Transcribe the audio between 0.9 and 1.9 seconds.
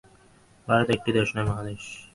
একটি দেশ নয়, মহাদেশ।